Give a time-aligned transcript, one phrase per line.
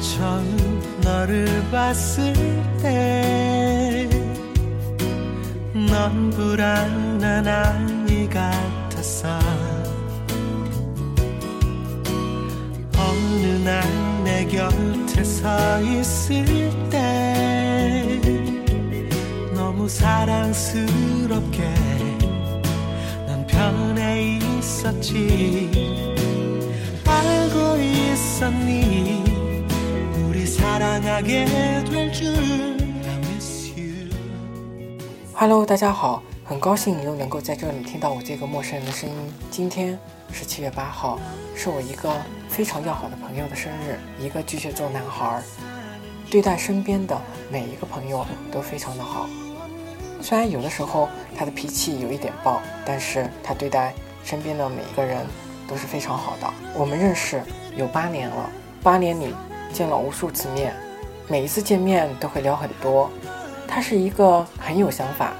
[0.00, 2.32] 처음 너를 봤을
[2.82, 4.12] 때
[5.88, 9.38] 넌 불안한 아이 같았어
[12.98, 13.82] 어느 날
[14.24, 16.44] 내 곁에 서 있을
[16.90, 18.20] 때
[19.54, 21.62] 너무 사랑스럽게
[23.28, 26.12] 난 편해 있었지
[27.06, 29.35] 알고 있었니
[35.34, 39.16] Hello，大家好，很高兴又能够在这里听到我这个陌生人的声音。
[39.50, 39.98] 今天
[40.32, 41.18] 是七月八号，
[41.56, 42.12] 是我一个
[42.48, 45.42] 非常要好的朋友的生日，一个巨蟹座男孩，
[46.30, 49.28] 对待身边的每一个朋友都非常的好。
[50.22, 53.92] 虽然有的时候他的脾气有一点暴，但是他对待
[54.22, 55.26] 身边的每一个人
[55.66, 56.46] 都是非常好的。
[56.72, 57.42] 我们认识
[57.76, 58.48] 有八年了，
[58.80, 59.34] 八年里。
[59.76, 60.74] 见了无数次面，
[61.28, 63.10] 每一次见面都会聊很多。
[63.68, 65.34] 他是一个很有想法，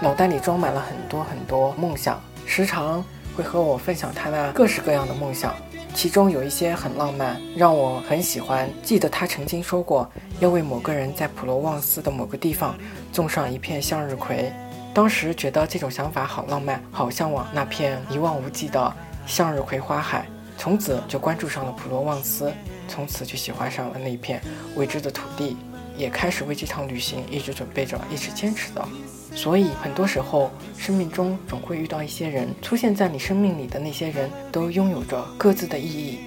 [0.00, 3.04] 脑袋里装满了很多很多梦想，时常
[3.36, 5.54] 会和我分享他那各式各样的梦想。
[5.92, 8.66] 其中有一些很浪漫，让我很喜欢。
[8.82, 12.74] 记得他曾经说过，要为某个人在普罗旺斯的某个地方
[13.12, 14.50] 种上一片向日葵。
[14.94, 18.90] 当时觉得这种想法好浪漫，好向往那片一望无际的
[19.26, 20.26] 向日葵花海。
[20.56, 22.50] 从此就关注上了普罗旺斯。
[22.90, 24.42] 从此就喜欢上了那一片
[24.74, 25.56] 未知的土地，
[25.96, 28.86] 也开始为这场旅行一直准备着，一直坚持着。
[29.34, 36.18] 所以很多时候，生命中总会遇到一些人，出现在你生命里的那些人都拥有着各自的意义。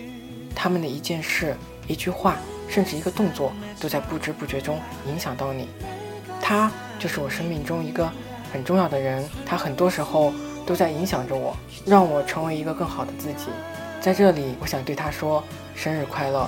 [0.55, 1.53] 他们的一件事、
[1.87, 2.37] 一句话，
[2.69, 5.67] 甚至一个动作，都在不知不觉中影响到你。
[6.41, 8.09] 他就是我生命中一个
[8.53, 10.31] 很重要的人，他很多时候
[10.65, 13.49] 都在影响着我，让我成为一个更好的自己。
[13.99, 15.43] 在这里，我想对他说：
[15.75, 16.47] 生日快乐！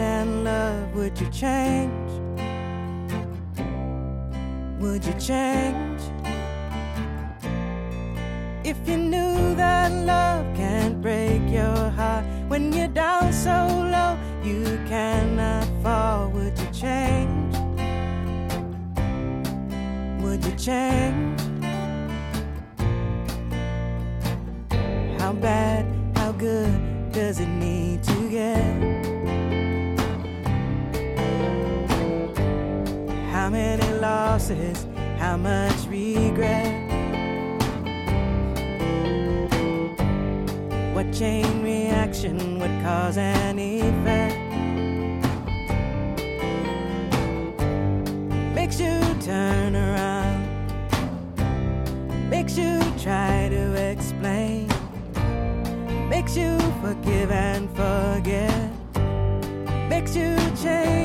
[0.93, 2.11] would you change?
[4.81, 6.01] Would you change?
[8.63, 13.49] If you knew that love can't break your heart when you're down so
[13.91, 17.55] low, you cannot fall, would you change?
[20.23, 21.50] Would you change?
[33.43, 34.85] How many losses?
[35.17, 36.71] How much regret?
[40.93, 44.37] What chain reaction would cause an effect?
[48.53, 50.39] Makes you turn around,
[52.29, 54.67] makes you try to explain,
[56.09, 58.69] makes you forgive and forget,
[59.89, 61.00] makes you change.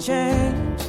[0.00, 0.80] change.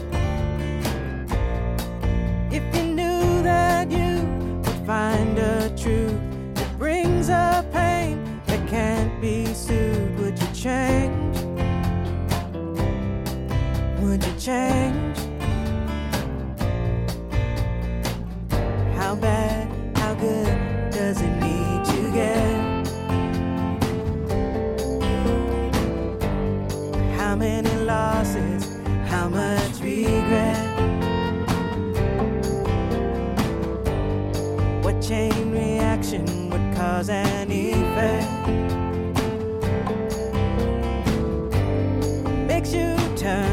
[2.52, 4.22] If you knew that you
[4.64, 6.14] would find a truth
[6.56, 11.38] that brings a pain that can't be soothed, would you change?
[14.02, 15.18] Would you change?
[18.96, 19.68] How bad,
[19.98, 22.60] how good does it need to get?
[27.20, 28.49] How many losses?
[29.20, 30.62] how much regret.
[34.86, 38.30] What chain reaction would cause an effect?
[42.50, 43.49] Makes you turn.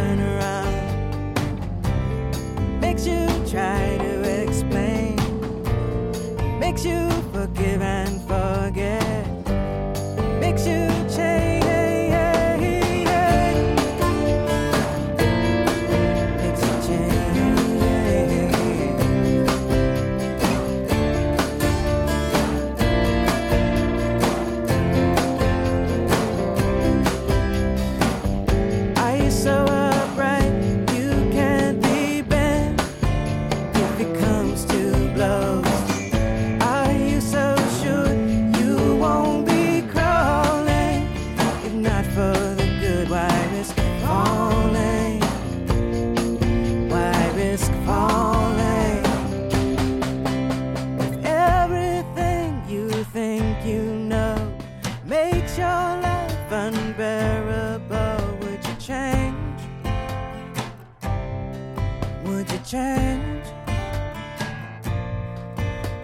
[62.66, 63.46] change.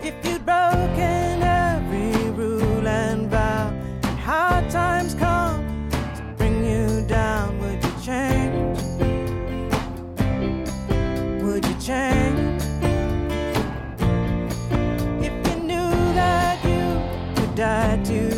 [0.01, 3.71] If you'd broken every rule and vow,
[4.05, 8.81] and hard times come to bring you down, would you change?
[11.43, 12.63] Would you change?
[15.27, 18.32] If you knew that you could die too.